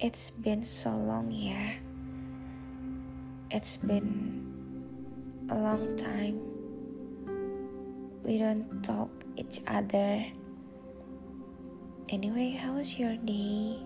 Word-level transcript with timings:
It's 0.00 0.30
been 0.30 0.66
so 0.66 0.90
long, 0.90 1.30
yeah. 1.30 1.78
It's 3.50 3.78
been 3.78 4.42
a 5.48 5.54
long 5.54 5.94
time. 5.94 6.42
We 8.26 8.38
don't 8.42 8.82
talk 8.82 9.10
each 9.38 9.62
other. 9.70 10.26
Anyway, 12.10 12.58
how 12.58 12.74
was 12.74 12.98
your 12.98 13.14
day? 13.22 13.78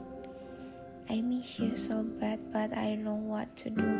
I 1.12 1.20
miss 1.20 1.60
you 1.60 1.76
so 1.76 2.00
bad, 2.00 2.40
but 2.56 2.72
I 2.72 2.96
don't 2.96 3.04
know 3.04 3.20
what 3.20 3.52
to 3.64 3.68
do. 3.68 3.92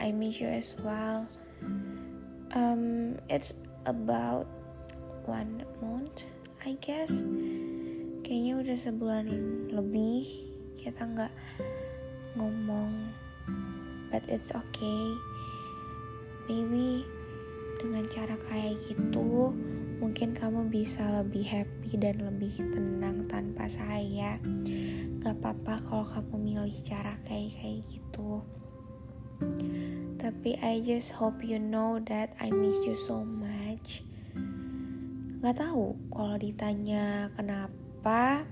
I 0.00 0.12
miss 0.12 0.40
you 0.40 0.48
as 0.48 0.74
well. 0.80 1.28
Um, 2.56 3.20
it's 3.28 3.52
about 3.84 4.48
one 5.28 5.60
month, 5.84 6.24
I 6.64 6.80
guess. 6.80 7.12
Kayaknya 8.24 8.52
udah 8.64 8.76
sebulan 8.80 9.26
lebih 9.76 10.49
kita 10.80 11.04
nggak 11.04 11.32
ngomong, 12.34 13.12
but 14.08 14.24
it's 14.26 14.52
okay. 14.54 15.12
Maybe 16.48 17.06
dengan 17.80 18.04
cara 18.10 18.36
kayak 18.48 18.76
gitu, 18.84 19.56
mungkin 20.00 20.36
kamu 20.36 20.68
bisa 20.68 21.22
lebih 21.22 21.44
happy 21.48 21.96
dan 21.96 22.20
lebih 22.20 22.52
tenang 22.58 23.24
tanpa 23.28 23.68
saya. 23.68 24.36
Gak 25.20 25.36
apa-apa 25.40 25.84
kalau 25.84 26.04
kamu 26.08 26.34
milih 26.40 26.76
cara 26.84 27.16
kayak 27.28 27.52
kayak 27.56 27.80
gitu. 27.88 28.40
Tapi 30.20 30.60
I 30.60 30.84
just 30.84 31.16
hope 31.16 31.40
you 31.40 31.56
know 31.56 31.96
that 32.08 32.36
I 32.36 32.52
miss 32.52 32.76
you 32.84 32.96
so 32.96 33.24
much. 33.24 34.04
Gak 35.40 35.56
tahu 35.56 35.96
kalau 36.12 36.36
ditanya 36.36 37.32
kenapa, 37.32 38.44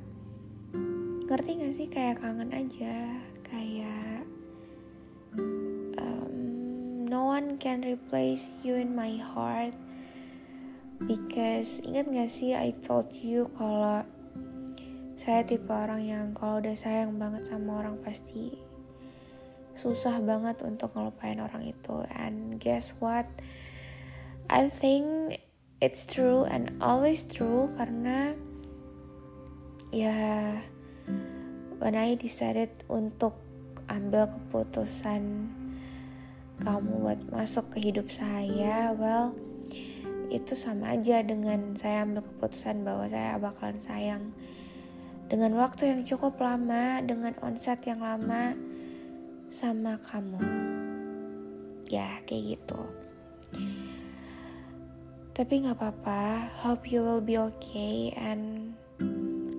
ngerti 1.28 1.50
gak 1.60 1.74
sih? 1.76 1.88
Kayak 1.92 2.24
kangen 2.24 2.50
aja, 2.56 3.20
kayak 3.44 4.24
um, 6.00 6.34
no 7.04 7.28
one 7.28 7.60
can 7.60 7.84
replace 7.84 8.56
you 8.64 8.80
in 8.80 8.96
my 8.96 9.20
heart. 9.20 9.76
Because 11.04 11.84
ingat 11.84 12.08
gak 12.10 12.32
sih? 12.32 12.56
I 12.56 12.72
told 12.80 13.12
you 13.12 13.52
kalau 13.60 14.02
saya 15.20 15.44
tipe 15.44 15.68
orang 15.68 16.02
yang 16.08 16.26
kalau 16.32 16.64
udah 16.64 16.72
sayang 16.72 17.20
banget 17.20 17.44
sama 17.44 17.84
orang 17.84 18.00
pasti 18.00 18.56
susah 19.78 20.18
banget 20.24 20.64
untuk 20.64 20.96
ngelupain 20.96 21.38
orang 21.38 21.68
itu. 21.68 22.02
And 22.08 22.56
guess 22.56 22.96
what? 22.98 23.28
I 24.48 24.72
think 24.72 25.38
it's 25.78 26.08
true 26.08 26.48
and 26.48 26.74
always 26.80 27.22
true 27.22 27.70
karena 27.76 28.34
ya 29.92 30.58
when 31.78 31.94
I 31.94 32.14
decided 32.14 32.70
untuk 32.90 33.36
ambil 33.88 34.28
keputusan 34.28 35.52
kamu 36.58 36.92
buat 37.00 37.20
masuk 37.30 37.70
ke 37.72 37.88
hidup 37.90 38.10
saya 38.10 38.92
well 38.92 39.32
itu 40.28 40.52
sama 40.52 40.92
aja 40.92 41.24
dengan 41.24 41.72
saya 41.72 42.04
ambil 42.04 42.20
keputusan 42.20 42.84
bahwa 42.84 43.08
saya 43.08 43.40
bakalan 43.40 43.80
sayang. 43.80 44.24
Dengan 45.28 45.56
waktu 45.60 45.92
yang 45.92 46.02
cukup 46.08 46.40
lama 46.40 47.00
dengan 47.04 47.36
onset 47.44 47.80
yang 47.84 48.00
lama 48.00 48.56
sama 49.48 49.96
kamu. 50.04 50.40
Ya 51.88 52.20
kayak 52.28 52.56
gitu. 52.56 52.80
Tapi 55.32 55.52
nggak 55.64 55.76
apa-apa. 55.80 56.52
Hope 56.64 56.88
you 56.92 57.00
will 57.00 57.24
be 57.24 57.40
okay 57.40 58.12
and 58.16 58.67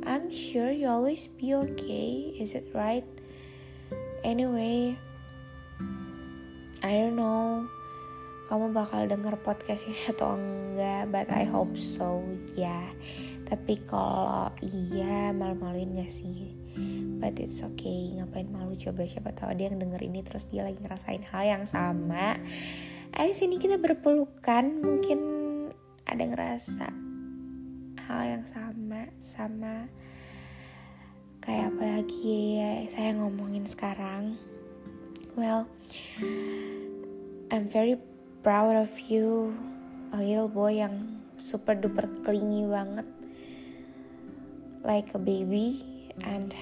I'm 0.10 0.34
sure 0.34 0.74
you 0.74 0.90
always 0.90 1.30
be 1.30 1.54
okay. 1.54 2.34
Is 2.42 2.58
it 2.58 2.74
right? 2.74 3.06
Anyway 4.26 4.98
I 6.82 7.06
don't 7.06 7.14
know. 7.14 7.70
Kamu 8.50 8.74
bakal 8.74 9.06
denger 9.06 9.38
podcast 9.46 9.86
ini 9.86 10.02
atau 10.12 10.34
enggak 10.34 11.14
but 11.14 11.30
I 11.30 11.46
hope 11.46 11.78
so 11.78 12.26
ya 12.58 12.74
yeah. 12.74 12.88
tapi 13.46 13.78
kalau 13.86 14.50
iya 14.66 15.30
malu-maluin 15.30 16.02
gak 16.02 16.10
sih? 16.10 16.58
But 17.22 17.38
it's 17.38 17.62
okay. 17.62 18.18
Ngapain 18.18 18.50
malu? 18.50 18.74
Coba 18.82 19.06
siapa 19.06 19.30
tahu 19.38 19.54
dia 19.54 19.70
yang 19.70 19.78
denger 19.78 20.02
ini 20.02 20.26
terus 20.26 20.50
dia 20.50 20.66
lagi 20.66 20.82
ngerasain 20.82 21.22
hal 21.30 21.44
yang 21.46 21.64
sama. 21.70 22.42
Ayo 23.14 23.32
sini 23.38 23.62
kita 23.62 23.78
berpelukan. 23.78 24.66
Mungkin 24.82 25.20
ada 26.10 26.24
ngerasa 26.26 27.09
hal 28.10 28.26
yang 28.26 28.46
sama 28.50 29.06
sama 29.22 29.86
kayak 31.46 31.70
apa 31.70 32.02
lagi 32.02 32.58
ya 32.58 32.90
saya 32.90 33.14
ngomongin 33.14 33.70
sekarang. 33.70 34.34
Well 35.38 35.70
I'm 37.54 37.70
very 37.70 38.02
proud 38.42 38.74
of 38.82 38.90
you 38.98 39.54
a 40.10 40.26
little 40.26 40.50
boy 40.50 40.82
yang 40.82 41.22
super 41.38 41.78
duper 41.78 42.10
clingy 42.26 42.66
banget 42.66 43.06
like 44.82 45.14
a 45.14 45.22
baby 45.22 45.86
and 46.26 46.58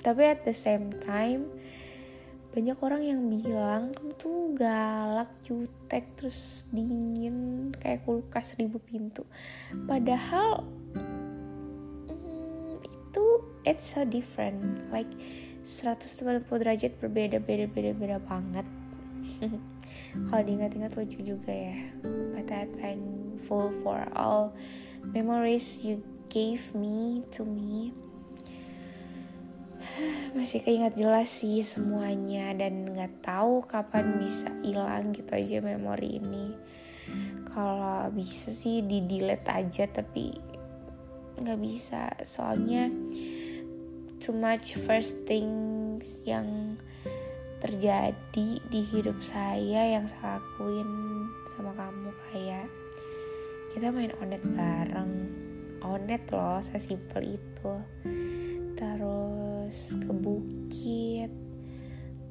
tapi 0.00 0.32
at 0.32 0.48
the 0.48 0.56
same 0.56 0.96
time 1.04 1.44
banyak 2.50 2.78
orang 2.82 3.02
yang 3.06 3.20
bilang 3.30 3.94
kamu 3.94 4.12
tuh 4.18 4.50
galak 4.58 5.30
jutek 5.46 6.02
terus 6.18 6.66
dingin 6.74 7.70
kayak 7.78 8.02
kulkas 8.02 8.58
ribu 8.58 8.82
pintu. 8.82 9.22
Padahal 9.86 10.66
hmm, 12.10 12.82
itu 12.82 13.24
it's 13.62 13.94
so 13.94 14.02
different. 14.02 14.82
Like 14.90 15.06
180 15.62 16.42
derajat 16.50 16.98
berbeda 16.98 17.38
beda 17.38 17.70
beda 17.70 17.90
beda 17.94 18.18
banget. 18.26 18.66
Kalau 20.26 20.42
diingat-ingat 20.42 20.98
lucu 20.98 21.22
juga 21.22 21.54
ya. 21.54 21.78
But 22.34 22.50
I 22.50 22.66
thankful 22.82 23.70
for 23.86 24.10
all 24.18 24.58
memories 25.06 25.86
you 25.86 26.02
gave 26.26 26.74
me 26.74 27.22
to 27.38 27.46
me 27.46 27.94
masih 30.36 30.62
keingat 30.62 30.94
jelas 30.94 31.28
sih 31.28 31.60
semuanya 31.66 32.54
dan 32.54 32.90
nggak 32.94 33.22
tahu 33.24 33.66
kapan 33.66 34.18
bisa 34.22 34.48
hilang 34.62 35.10
gitu 35.10 35.34
aja 35.34 35.58
memori 35.60 36.22
ini. 36.22 36.54
Kalau 37.50 38.06
bisa 38.14 38.54
sih 38.54 38.86
di 38.86 39.02
delete 39.02 39.50
aja 39.50 39.84
tapi 39.90 40.30
nggak 41.40 41.60
bisa. 41.60 42.14
Soalnya 42.22 42.86
too 44.20 44.36
much 44.36 44.76
first 44.78 45.26
things 45.26 46.20
yang 46.22 46.78
terjadi 47.60 48.48
di 48.72 48.80
hidup 48.88 49.20
saya 49.20 49.98
yang 49.98 50.08
saya 50.08 50.40
lakuin 50.40 50.88
sama 51.52 51.76
kamu 51.76 52.10
kayak 52.32 52.68
kita 53.74 53.92
main 53.92 54.12
onet 54.20 54.40
bareng. 54.44 55.12
Onet 55.80 56.22
loh 56.32 56.60
saya 56.60 56.80
simple 56.80 57.40
itu. 57.40 57.72
Terus 58.76 59.39
ke 59.72 60.12
bukit. 60.12 61.30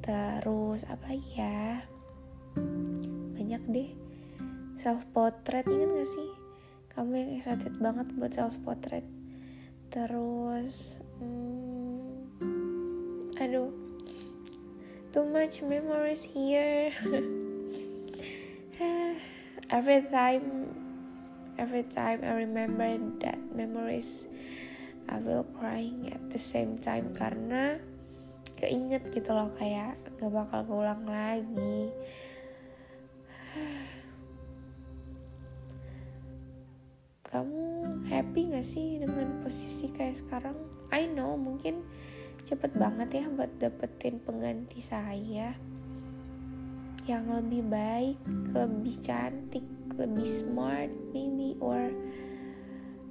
Terus 0.04 0.86
apa 0.86 1.12
ya? 1.16 1.84
Banyak 3.36 3.64
deh. 3.70 3.90
Self 4.80 5.04
portrait 5.12 5.68
inget 5.68 5.90
gak 5.92 6.10
sih? 6.10 6.30
Kamu 6.94 7.12
yang 7.16 7.32
excited 7.40 7.76
banget 7.80 8.08
buat 8.16 8.32
self 8.36 8.56
portrait 8.64 9.04
terus 9.90 11.02
hmm, 11.18 12.30
aduh. 13.42 13.74
Too 15.10 15.26
much 15.26 15.66
memories 15.66 16.22
here. 16.22 16.94
Every 19.70 20.06
time 20.06 20.70
every 21.58 21.84
time 21.90 22.22
I 22.22 22.46
remember 22.46 22.86
that 23.26 23.38
memories 23.54 24.29
I 25.10 25.18
will 25.18 25.42
crying 25.58 26.14
at 26.14 26.22
the 26.30 26.38
same 26.38 26.78
time 26.78 27.10
karena 27.18 27.82
keinget 28.62 29.10
gitu 29.10 29.34
loh 29.34 29.50
kayak 29.58 29.98
gak 30.22 30.30
bakal 30.30 30.62
keulang 30.70 31.02
lagi. 31.10 31.90
Kamu 37.26 37.66
happy 38.06 38.54
gak 38.54 38.66
sih 38.66 39.02
dengan 39.02 39.42
posisi 39.42 39.90
kayak 39.90 40.22
sekarang? 40.22 40.58
I 40.94 41.10
know 41.10 41.34
mungkin 41.34 41.82
cepet 42.46 42.78
banget 42.78 43.26
ya 43.26 43.26
buat 43.34 43.50
dapetin 43.58 44.22
pengganti 44.22 44.78
saya. 44.78 45.58
Yang 47.10 47.26
lebih 47.42 47.64
baik, 47.66 48.18
lebih 48.54 48.96
cantik, 49.02 49.66
lebih 49.98 50.30
smart 50.30 50.94
maybe 51.12 51.58
or 51.58 51.90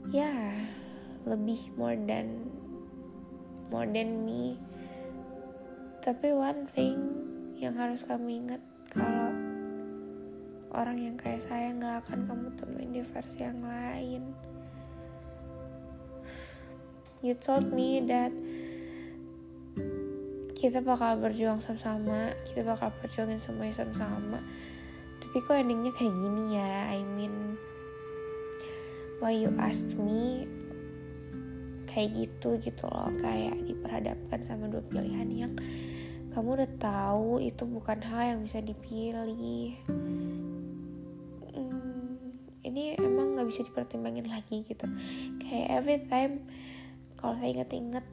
ya 0.08 0.24
yeah, 0.24 0.77
lebih 1.28 1.60
more 1.76 1.96
than 2.08 2.48
more 3.68 3.84
than 3.84 4.24
me. 4.24 4.56
Tapi 6.00 6.32
one 6.32 6.64
thing 6.64 6.96
yang 7.60 7.76
harus 7.76 8.00
kamu 8.08 8.48
ingat 8.48 8.62
kalau 8.88 9.28
orang 10.72 10.96
yang 10.96 11.16
kayak 11.20 11.44
saya 11.44 11.68
nggak 11.76 12.00
akan 12.06 12.24
kamu 12.24 12.48
temuin 12.56 12.90
di 12.96 13.02
versi 13.04 13.38
yang 13.44 13.60
lain. 13.60 14.22
You 17.20 17.34
told 17.36 17.68
me 17.74 18.00
that 18.08 18.32
kita 20.58 20.82
bakal 20.82 21.18
berjuang 21.22 21.62
sama-sama 21.62 22.34
kita 22.46 22.66
bakal 22.66 22.90
perjuangin 22.98 23.38
semuanya 23.38 23.84
sama-sama. 23.84 24.40
Tapi 25.18 25.36
kok 25.42 25.54
endingnya 25.54 25.92
kayak 25.92 26.14
gini 26.14 26.56
ya? 26.56 26.94
I 26.94 27.02
mean 27.04 27.58
why 29.18 29.34
you 29.34 29.50
asked 29.58 29.98
me 29.98 30.46
kayak 31.98 32.14
gitu 32.14 32.62
gitu 32.62 32.86
loh. 32.86 33.10
Kayak 33.18 33.58
diperhadapkan 33.66 34.38
sama 34.46 34.70
dua 34.70 34.86
pilihan 34.86 35.26
yang 35.34 35.52
kamu 36.30 36.62
udah 36.62 36.70
tahu 36.78 37.42
itu 37.42 37.66
bukan 37.66 37.98
hal 38.06 38.38
yang 38.38 38.40
bisa 38.46 38.62
dipilih. 38.62 39.74
Hmm, 41.50 42.38
ini 42.62 42.94
emang 43.02 43.34
nggak 43.34 43.50
bisa 43.50 43.66
dipertimbangin 43.66 44.30
lagi 44.30 44.62
gitu. 44.62 44.86
Kayak 45.42 45.66
every 45.82 45.98
time 46.06 46.46
kalau 47.18 47.34
saya 47.42 47.50
inget-inget 47.50 48.06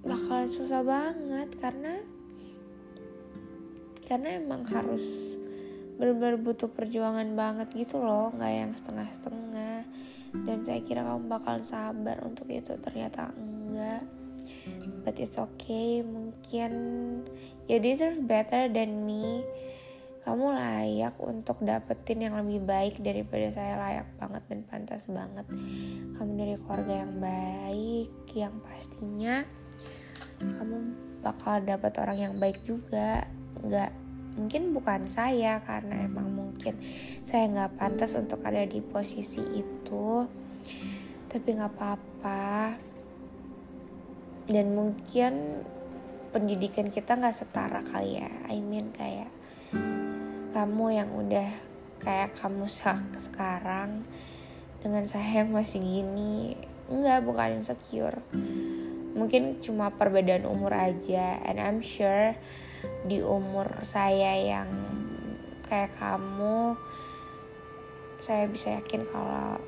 bakal 0.00 0.48
susah 0.48 0.80
banget 0.80 1.52
karena 1.60 2.00
karena 4.08 4.40
emang 4.40 4.64
harus 4.72 5.04
benar-benar 6.00 6.40
butuh 6.40 6.72
perjuangan 6.72 7.28
banget 7.36 7.68
gitu 7.76 8.00
loh. 8.00 8.32
Nggak 8.32 8.52
yang 8.56 8.72
setengah-setengah 8.72 9.71
dan 10.32 10.58
saya 10.64 10.80
kira 10.80 11.04
kamu 11.04 11.28
bakal 11.28 11.60
sabar 11.60 12.20
untuk 12.24 12.48
itu. 12.48 12.72
Ternyata 12.80 13.32
enggak. 13.36 14.02
But 15.02 15.18
it's 15.18 15.36
okay. 15.36 16.00
Mungkin 16.00 16.72
you 17.68 17.78
deserve 17.78 18.24
better 18.24 18.68
than 18.72 19.04
me. 19.04 19.44
Kamu 20.22 20.54
layak 20.54 21.18
untuk 21.18 21.58
dapetin 21.66 22.22
yang 22.22 22.38
lebih 22.38 22.62
baik 22.62 23.02
daripada 23.02 23.50
saya. 23.50 23.74
Layak 23.76 24.08
banget 24.16 24.42
dan 24.48 24.60
pantas 24.64 25.04
banget. 25.10 25.46
Kamu 26.16 26.30
dari 26.38 26.54
keluarga 26.62 26.94
yang 27.02 27.14
baik 27.18 28.10
yang 28.32 28.54
pastinya 28.62 29.42
kamu 30.42 30.76
bakal 31.22 31.62
dapat 31.62 31.92
orang 32.02 32.18
yang 32.18 32.34
baik 32.38 32.58
juga. 32.66 33.26
Nggak 33.62 33.92
mungkin 34.36 34.72
bukan 34.72 35.04
saya 35.08 35.60
karena 35.64 36.08
emang 36.08 36.32
mungkin 36.32 36.80
saya 37.26 37.48
nggak 37.48 37.76
pantas 37.76 38.16
untuk 38.16 38.40
ada 38.44 38.64
di 38.64 38.80
posisi 38.80 39.40
itu. 39.40 40.24
Tapi 41.28 41.48
nggak 41.48 41.72
apa-apa. 41.72 42.76
Dan 44.48 44.74
mungkin 44.76 45.64
pendidikan 46.32 46.88
kita 46.88 47.16
nggak 47.16 47.36
setara 47.36 47.80
kali 47.84 48.20
ya. 48.20 48.32
I 48.48 48.60
mean 48.60 48.92
kayak 48.92 49.28
kamu 50.52 50.86
yang 50.92 51.10
udah 51.12 51.48
kayak 52.02 52.36
kamu 52.36 52.68
sekarang 53.16 54.04
dengan 54.82 55.06
saya 55.06 55.40
yang 55.40 55.54
masih 55.54 55.80
gini 55.80 56.58
enggak 56.90 57.24
bukan 57.24 57.62
insecure. 57.62 58.20
Mungkin 59.12 59.60
cuma 59.64 59.92
perbedaan 59.92 60.48
umur 60.48 60.72
aja. 60.76 61.40
And 61.44 61.60
I'm 61.60 61.80
sure 61.80 62.36
di 63.06 63.18
umur 63.22 63.82
saya 63.82 64.38
yang 64.38 64.70
kayak 65.66 65.94
kamu 65.96 66.76
saya 68.22 68.46
bisa 68.46 68.78
yakin 68.78 69.02
kalau 69.10 69.58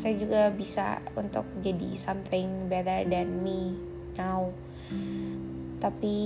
saya 0.00 0.14
juga 0.16 0.48
bisa 0.48 0.98
untuk 1.12 1.44
jadi 1.60 1.94
something 2.00 2.66
better 2.72 3.04
than 3.04 3.44
me 3.44 3.76
now. 4.16 4.48
Tapi 5.78 6.16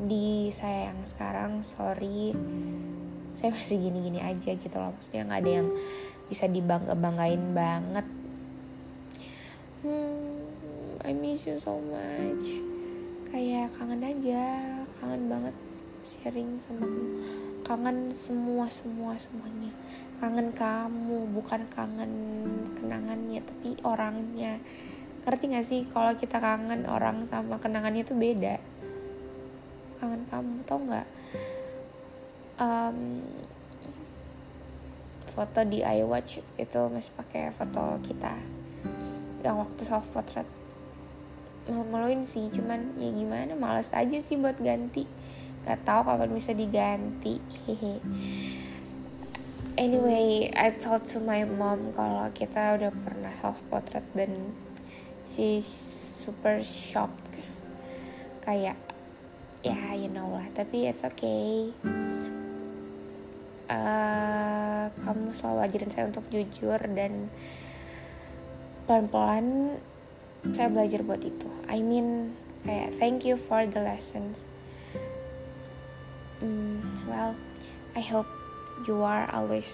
di 0.00 0.48
saya 0.54 0.94
yang 0.94 1.02
sekarang 1.02 1.66
sorry 1.66 2.32
saya 3.34 3.50
masih 3.50 3.82
gini-gini 3.82 4.22
aja 4.22 4.54
gitu 4.54 4.76
loh. 4.78 4.94
Maksudnya 4.94 5.26
nggak 5.26 5.40
ada 5.42 5.52
yang 5.62 5.68
bisa 6.30 6.46
dibangga 6.46 6.94
banggain 6.94 7.44
banget. 7.50 8.06
Hmm, 9.82 10.46
I 11.02 11.10
miss 11.16 11.48
you 11.50 11.58
so 11.58 11.82
much 11.82 12.69
kayak 13.30 13.70
kangen 13.78 14.02
aja 14.02 14.44
kangen 14.98 15.30
banget 15.30 15.56
sharing 16.04 16.58
sama 16.58 16.84
kamu. 16.84 17.04
Kangen 17.62 17.98
semua 18.10 18.66
semua 18.66 19.14
semuanya. 19.14 19.72
Kangen 20.18 20.50
kamu 20.52 21.30
bukan 21.32 21.62
kangen 21.72 22.12
kenangannya 22.76 23.40
tapi 23.44 23.78
orangnya. 23.86 24.58
Ngerti 25.24 25.44
gak 25.52 25.66
sih 25.66 25.80
kalau 25.92 26.12
kita 26.16 26.40
kangen 26.40 26.88
orang 26.88 27.22
sama 27.28 27.60
kenangannya 27.60 28.02
itu 28.02 28.16
beda? 28.16 28.56
Kangen 30.00 30.24
kamu 30.32 30.52
tau 30.64 30.78
nggak? 30.80 31.08
Um, 32.60 33.24
foto 35.32 35.60
di 35.64 35.80
iWatch 35.80 36.42
itu 36.58 36.80
masih 36.90 37.12
pakai 37.14 37.52
foto 37.54 38.00
kita. 38.04 38.34
Yang 39.40 39.56
waktu 39.64 39.82
self 39.84 40.08
portrait 40.12 40.59
malu-maluin 41.68 42.24
sih 42.24 42.48
cuman 42.48 42.96
ya 42.96 43.12
gimana 43.12 43.52
males 43.58 43.92
aja 43.92 44.16
sih 44.22 44.40
buat 44.40 44.56
ganti. 44.60 45.04
Nggak 45.66 45.80
tahu 45.84 46.00
kapan 46.08 46.30
bisa 46.32 46.52
diganti 46.56 47.36
hehe. 47.68 48.00
Anyway 49.76 50.48
I 50.52 50.72
told 50.76 51.04
to 51.12 51.20
my 51.20 51.44
mom 51.44 51.92
kalau 51.92 52.28
kita 52.32 52.80
udah 52.80 52.92
pernah 52.92 53.32
self 53.40 53.60
portrait 53.68 54.04
dan 54.16 54.56
she 55.28 55.60
super 55.60 56.64
shocked. 56.64 57.36
Kayak 58.40 58.76
ya 59.60 59.92
you 59.92 60.08
know 60.08 60.32
lah 60.32 60.48
tapi 60.56 60.88
it's 60.88 61.04
okay. 61.04 61.72
Uh, 63.70 64.90
kamu 65.06 65.30
selalu 65.30 65.60
ajarin 65.62 65.90
saya 65.94 66.10
untuk 66.10 66.26
jujur 66.26 66.80
dan 66.90 67.30
pelan-pelan 68.90 69.78
saya 70.56 70.72
belajar 70.72 71.04
buat 71.04 71.20
itu. 71.20 71.48
I 71.68 71.84
mean 71.84 72.36
kayak 72.64 72.96
thank 72.96 73.24
you 73.28 73.36
for 73.36 73.64
the 73.68 73.80
lessons. 73.80 74.48
Mm, 76.40 76.80
well 77.04 77.36
I 77.92 78.00
hope 78.00 78.28
you 78.88 79.04
are 79.04 79.28
always 79.32 79.68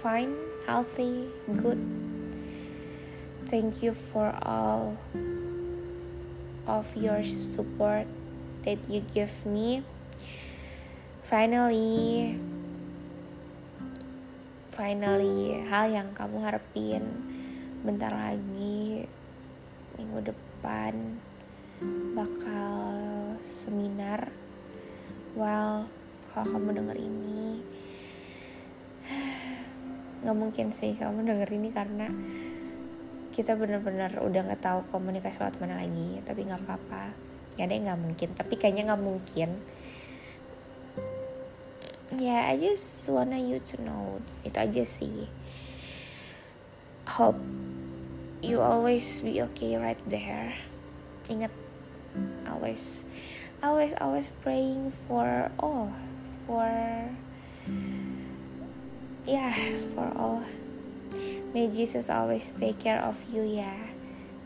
fine 0.00 0.32
healthy 0.64 1.28
good. 1.60 1.80
Thank 3.50 3.82
you 3.82 3.92
for 3.92 4.30
all 4.46 4.94
of 6.70 6.86
your 6.94 7.20
support 7.26 8.06
that 8.64 8.78
you 8.86 9.02
give 9.10 9.34
me. 9.42 9.82
Finally, 11.26 12.38
finally 14.70 15.60
hal 15.68 15.90
yang 15.90 16.08
kamu 16.14 16.40
harapin 16.42 17.04
bentar 17.82 18.10
lagi 18.10 19.04
minggu 20.00 20.32
depan 20.32 21.20
bakal 22.16 22.80
seminar. 23.44 24.32
Well, 25.36 25.92
kalau 26.32 26.56
kamu 26.56 26.80
denger 26.80 26.96
ini 26.96 27.60
nggak 30.24 30.36
mungkin 30.36 30.72
sih 30.72 30.96
kamu 30.96 31.28
denger 31.28 31.48
ini 31.52 31.68
karena 31.68 32.08
kita 33.30 33.60
bener-bener 33.60 34.08
udah 34.24 34.40
nggak 34.48 34.64
tahu 34.64 34.80
komunikasi 34.88 35.36
lewat 35.36 35.60
mana 35.60 35.84
lagi 35.84 36.24
tapi 36.24 36.48
nggak 36.48 36.64
apa-apa. 36.64 37.12
Gak 37.60 37.68
ada 37.68 37.74
yang 37.76 37.84
nggak 37.92 38.00
mungkin. 38.00 38.28
Tapi 38.32 38.54
kayaknya 38.56 38.82
nggak 38.88 39.04
mungkin. 39.04 39.50
Ya 42.16 42.24
yeah, 42.24 42.40
I 42.48 42.56
just 42.56 43.04
wanna 43.12 43.36
you 43.36 43.60
to 43.68 43.76
know. 43.84 44.24
Itu 44.48 44.56
aja 44.64 44.80
sih. 44.80 45.28
Hope 47.04 47.69
you 48.40 48.60
always 48.60 49.22
be 49.22 49.40
okay 49.42 49.76
right 49.76 50.00
there 50.08 50.56
ingat 51.28 51.52
always 52.48 53.04
always 53.62 53.92
always 54.00 54.28
praying 54.42 54.92
for 55.06 55.52
all 55.60 55.92
for 56.48 56.68
yeah 59.28 59.54
for 59.94 60.08
all 60.16 60.42
May 61.50 61.66
Jesus 61.66 62.06
always 62.06 62.54
take 62.62 62.78
care 62.78 63.02
of 63.02 63.18
you 63.26 63.42
ya 63.42 63.74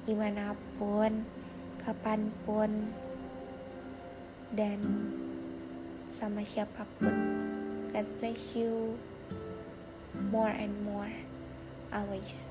Di 0.08 0.16
mana 0.16 0.56
pun 0.80 1.28
Kapan 1.84 2.32
pun 2.48 2.96
Dan 4.48 4.80
Sama 6.08 6.40
siapa 6.40 6.88
pun 6.96 7.12
God 7.92 8.08
bless 8.24 8.56
you 8.56 8.96
more 10.34 10.48
and 10.48 10.84
more. 10.84 11.12
Always. 11.92 12.50